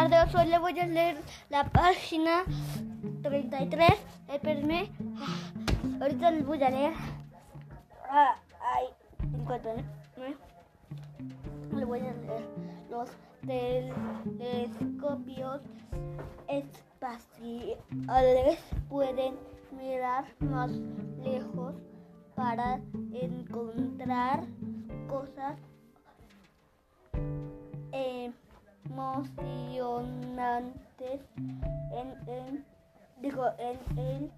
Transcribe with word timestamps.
Hoy 0.00 0.46
le 0.46 0.58
voy 0.58 0.80
a 0.80 0.86
leer 0.86 1.18
la 1.50 1.68
página 1.68 2.44
33. 3.22 3.90
Espérenme. 4.32 4.90
Ahorita 6.00 6.30
les 6.30 6.46
voy 6.46 6.62
a 6.62 6.70
leer. 6.70 6.94
Ah, 8.08 8.34
ay, 8.76 8.86
59. 9.30 9.84
Le 11.76 11.84
voy 11.84 12.00
a 12.00 12.14
leer 12.14 12.48
los 12.88 13.10
telescopios 13.46 15.60
espaciales 16.48 18.58
pueden 18.88 19.34
mirar 19.78 20.24
más 20.40 20.70
lejos 21.22 21.74
para 22.34 22.80
encontrar 23.12 24.46
cosas 25.08 25.58
emocionantes 28.90 31.20
en 31.92 32.08
el, 32.28 32.64
digo, 33.20 33.46
en 33.58 33.78
el 33.98 34.30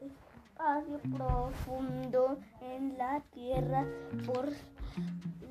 espacio 0.00 0.98
profundo 1.16 2.38
en 2.62 2.96
la 2.96 3.20
Tierra. 3.32 3.84
Por 4.26 4.48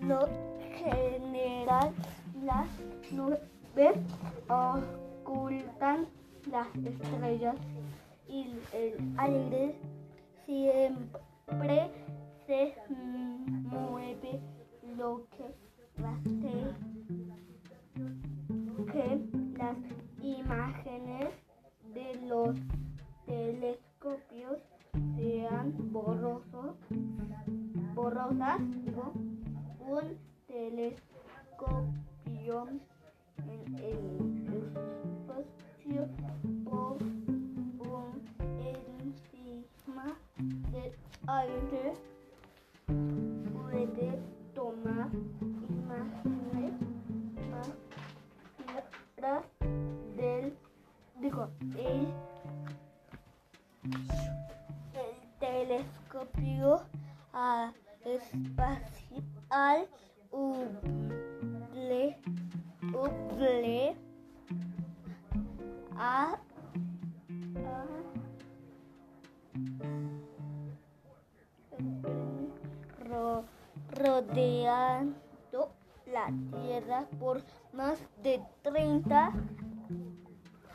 lo 0.01 0.27
general, 0.75 1.93
las 2.43 2.67
nubes 3.11 3.39
ocultan 4.49 6.07
las 6.51 6.67
estrellas 6.75 7.55
y 8.27 8.55
el 8.73 9.13
aire 9.17 9.75
siempre 10.45 11.89
un 29.79 30.17
telescopio 30.47 31.07
en 33.45 33.75
el 33.77 34.09
espacio 34.57 36.07
por 36.63 36.97
un 37.03 38.25
encima 38.59 40.17
del 40.71 40.93
aire 41.27 41.93
puede 43.53 44.19
tomar 44.55 45.09
imágenes 45.69 46.73
más 47.51 47.69
claras 49.15 49.45
del 50.15 50.57
digo 51.21 51.49
el, 51.77 52.07
el 54.95 55.15
telescopio 55.39 56.81
ah, 57.33 57.71
espacial 58.07 59.87
Hubble, 60.31 62.17
Hubble 62.93 63.95
a, 65.97 66.37
a 67.65 67.85
ro- 73.09 73.43
rodeando 73.91 75.71
la 76.11 76.27
Tierra 76.61 77.05
por 77.19 77.41
más 77.73 77.99
de 78.23 78.41
30, 78.63 79.31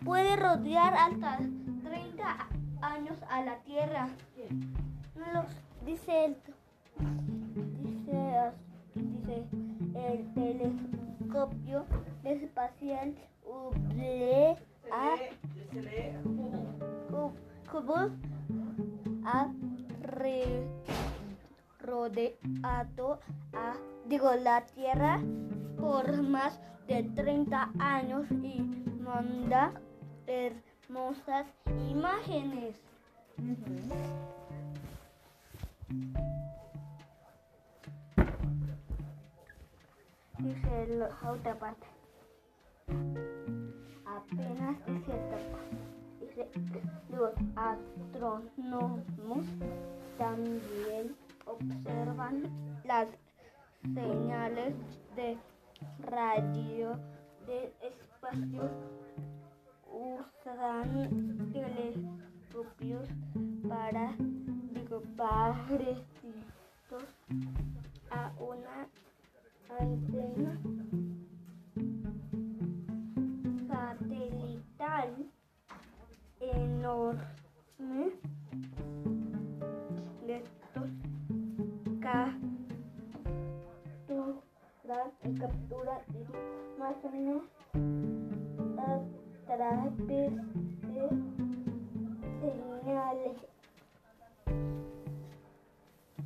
puede 0.05 0.37
rodear 0.37 0.95
hasta 0.95 1.39
30 1.85 2.25
a- 2.25 2.49
años 2.95 3.17
a 3.31 3.43
la 3.43 3.57
Tierra. 3.63 4.09
Los, 5.33 5.47
dice 5.85 6.25
el, 6.27 6.37
dice, 6.99 8.53
dice 8.95 9.47
el 9.95 10.35
telescopio 10.35 11.85
espacial 12.25 13.15
Hubble 13.45 14.57
a 14.91 15.17
ha 19.25 19.47
re- 20.03 20.67
rodeado 21.81 23.21
a 23.55 23.75
digo 24.07 24.35
la 24.35 24.65
Tierra 24.67 25.21
por 25.79 26.23
más 26.23 26.61
de 26.89 27.03
30 27.15 27.71
años 27.79 28.27
y 28.31 28.61
manda 29.03 29.73
hermosas 30.27 31.47
imágenes. 31.91 32.77
Dice 40.43 40.87
la 40.89 41.09
otra 41.31 41.55
parte. 41.57 41.87
Apenas 44.05 44.77
dice 44.87 45.13
esta 45.13 45.37
parte. 45.53 45.77
Dice, 46.21 46.51
los 47.11 47.33
astrónomos 47.55 49.47
también 50.19 51.15
observan 51.47 52.43
las 52.85 53.09
señales 53.95 54.75
de 55.15 55.39
radio 56.01 56.99
del 57.47 57.73
espacio 57.81 58.71
usan 59.93 61.53
telescopios 61.53 63.09
para 63.69 64.15
digo 64.73 65.03
parecidos 65.17 66.03
antena 69.81 70.61
satelital 73.69 75.11
enorme 76.41 78.13
de 80.27 80.37
estos 80.37 80.91
capturan 82.01 82.33
captura 85.39 85.97
imágenes 86.77 87.43
a 88.79 89.01
través 89.47 89.97
de 90.07 90.21
señales 92.41 93.37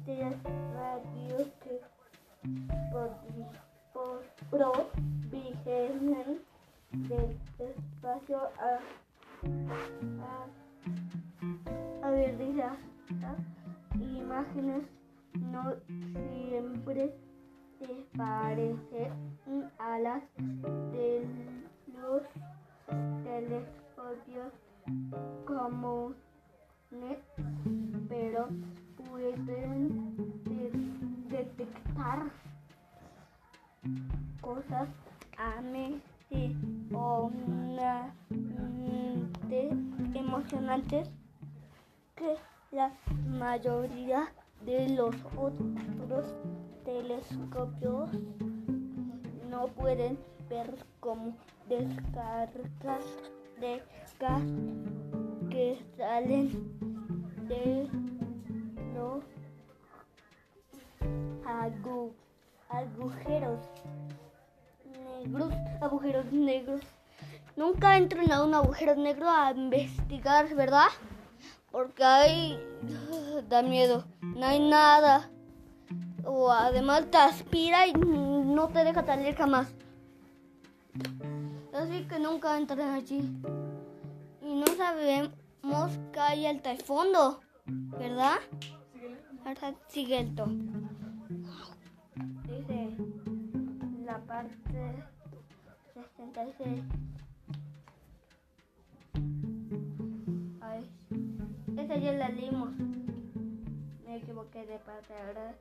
de 0.07 0.19
radio 0.75 1.37
que 1.63 1.96
provienen 4.51 6.41
del 6.93 7.37
espacio 7.59 8.39
a, 8.59 8.81
a, 10.23 12.07
a 12.07 12.11
ver, 12.11 12.39
dice, 12.39 12.62
a- 12.62 12.77
imágenes 14.01 14.84
no 15.34 15.75
siempre 16.31 17.15
se 17.79 18.07
parecen 18.17 19.13
a 19.78 19.99
las 19.99 20.23
de 20.93 21.27
los 21.95 22.23
telescopios 23.25 24.53
comunes, 25.47 26.17
pero 28.09 28.49
pueden 28.97 30.17
de- 30.45 31.16
detectar 31.28 32.30
cosas 34.41 34.89
emocionantes, 35.39 35.91
emocionantes 40.15 41.10
que 42.15 42.36
la 42.72 42.92
mayoría 43.28 44.33
de 44.65 44.89
los 44.91 45.15
otros 45.36 46.34
telescopios 46.84 48.10
no 49.51 49.66
pueden 49.68 50.18
ver 50.48 50.74
como 51.01 51.36
descargas 51.68 53.04
de 53.60 53.83
gas 54.18 54.42
que 55.51 55.78
salen 55.97 56.51
de 57.48 58.05
agu- 61.47 62.13
agujeros 62.69 63.60
negros, 65.25 65.53
agujeros 65.81 66.33
negros. 66.33 66.81
Nunca 67.57 67.97
entren 67.97 68.31
a 68.33 68.43
un 68.45 68.54
agujero 68.54 68.95
negro 68.97 69.31
a 69.31 69.51
investigar, 69.53 70.54
¿verdad? 70.54 70.89
Porque 71.71 72.04
ahí 72.04 72.59
da 73.48 73.63
miedo. 73.63 74.04
No 74.21 74.47
hay 74.47 74.60
nada. 74.60 75.31
O 76.25 76.51
además 76.51 77.07
te 77.10 77.19
aspira 77.19 77.87
y 77.87 77.92
no 77.92 78.69
te 78.69 78.84
deja 78.84 79.04
salir 79.07 79.34
jamás. 79.37 79.69
Así 81.72 82.04
que 82.09 82.19
nunca 82.19 82.57
entran 82.57 82.95
allí. 82.95 83.21
Y 84.42 84.54
no 84.54 84.66
sabemos 84.77 85.99
que 86.13 86.21
hay 86.21 86.47
el 86.47 86.60
fondo, 86.83 87.41
¿verdad? 87.66 88.37
Sigue 89.89 90.19
el. 90.19 90.34
Parte 94.36 94.53
66. 95.94 96.84
Ay, 100.60 100.84
esa 101.78 101.97
ya 101.97 102.12
la 102.12 102.28
leímos. 102.28 102.77
Me 104.04 104.16
equivoqué 104.16 104.66
de 104.66 104.78
parte 104.80 105.15
ahora. 105.15 105.54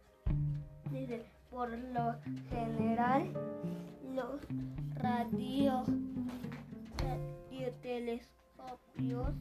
Dice, 0.91 1.25
por 1.49 1.69
lo 1.69 2.15
general, 2.49 3.31
los 4.13 4.41
radios, 4.95 5.87
radiotelescopios 6.97 9.33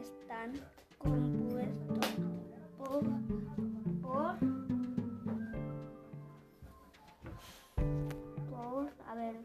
están 0.00 0.52
compuestos 0.96 1.98
por, 2.78 3.04
por, 4.00 4.61
a 9.12 9.14
ver, 9.14 9.36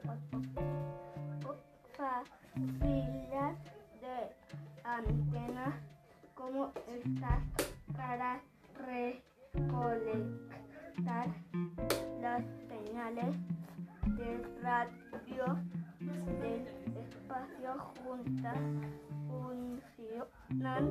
filas 2.79 3.57
de 3.99 4.17
antenas 4.85 5.73
como 6.35 6.71
estas 6.87 7.43
para 7.93 8.39
recolectar 9.57 10.07
las 12.21 12.43
señales 12.69 13.35
de 14.15 14.41
radio 14.61 15.47
del 15.99 16.63
espacio 16.95 17.71
juntas 18.01 18.61
funcionan, 19.27 20.83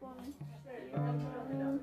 funcionan 0.00 1.80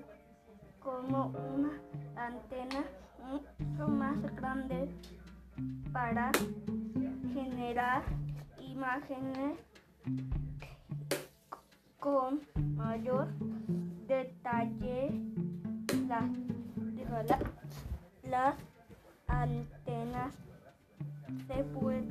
como 0.80 1.28
una 1.54 1.74
antena 2.16 2.84
mucho 3.24 3.88
más 3.88 4.20
grande 4.36 4.90
para 5.92 6.32
generar 7.34 8.04
imágenes 8.60 9.58
con 12.00 12.42
mayor 12.76 13.28
detalle. 14.08 15.12
Las, 16.08 17.42
las 18.24 18.56
antenas 19.28 20.34
se 21.48 21.64
pueden 21.64 22.08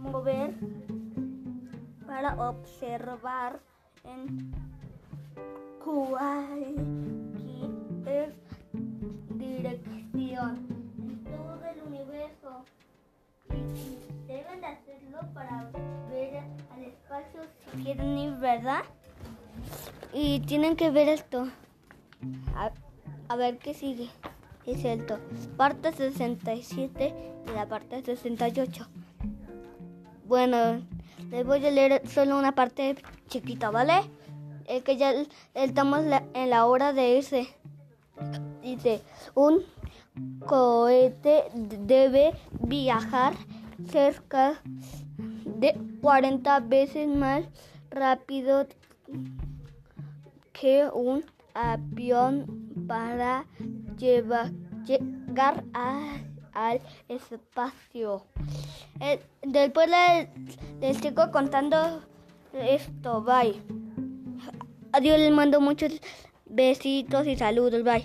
mover 0.00 0.54
para 2.06 2.34
observar 2.48 3.60
en 4.04 4.52
cualquier 5.84 6.74
dirección 9.36 10.63
Hacerlo 14.64 15.18
para 15.34 15.70
ver 16.10 16.42
al 16.72 16.84
espacio 16.84 17.42
si 17.70 17.82
quieren 17.82 18.16
ir, 18.16 18.32
¿verdad? 18.36 18.82
Y 20.12 20.40
tienen 20.40 20.74
que 20.76 20.90
ver 20.90 21.08
esto. 21.08 21.48
A, 22.56 22.70
a 23.28 23.36
ver 23.36 23.58
qué 23.58 23.74
sigue. 23.74 24.08
Es 24.64 24.84
esto. 24.84 25.18
Parte 25.58 25.92
67 25.92 27.14
y 27.46 27.50
la 27.50 27.68
parte 27.68 28.02
68. 28.02 28.86
Bueno, 30.26 30.80
les 31.30 31.44
voy 31.44 31.64
a 31.66 31.70
leer 31.70 32.06
solo 32.08 32.38
una 32.38 32.54
parte 32.54 32.96
chiquita, 33.28 33.70
¿vale? 33.70 34.00
Es 34.66 34.82
que 34.82 34.96
ya 34.96 35.12
estamos 35.52 36.00
en 36.32 36.50
la 36.50 36.64
hora 36.64 36.94
de 36.94 37.18
irse. 37.18 37.48
Dice, 38.62 39.02
un 39.34 39.62
cohete 40.46 41.44
debe 41.52 42.32
viajar 42.60 43.34
cerca 43.88 44.60
de 45.58 45.74
40 46.00 46.60
veces 46.60 47.08
más 47.08 47.44
rápido 47.90 48.66
que 50.52 50.86
un 50.92 51.24
avión 51.54 52.46
para 52.86 53.46
lleva- 53.98 54.50
llegar 54.86 55.64
al 56.52 56.80
espacio. 57.08 58.24
Eh, 59.00 59.20
después 59.42 59.88
le- 59.88 60.28
les 60.80 60.96
sigo 60.98 61.30
contando 61.30 62.02
esto. 62.52 63.22
Bye. 63.22 63.60
Adiós, 64.92 65.18
les 65.18 65.32
mando 65.32 65.60
muchos 65.60 66.00
besitos 66.46 67.26
y 67.26 67.36
saludos. 67.36 67.82
Bye. 67.82 68.04